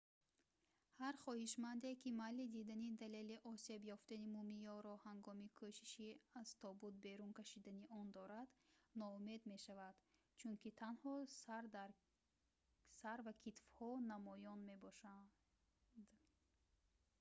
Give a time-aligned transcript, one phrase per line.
[1.01, 6.09] ҳар хоҳишманде ки майли дидани далели осеб ёфтани мумиёро ҳангоми кӯшиши
[6.41, 8.49] аз тобут берун кашидани он дорад
[9.01, 9.95] ноумед мешавад
[10.39, 11.13] чунки танҳо
[13.03, 15.29] сар ва китфҳо намоён мебошанд